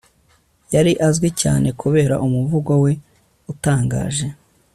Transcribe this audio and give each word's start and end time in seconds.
yari 0.73 0.91
azwi 1.07 1.29
cyane 1.41 1.67
kubera 1.81 2.15
umuvugo 2.25 2.71
we 2.83 2.91
utangaje 3.51 4.25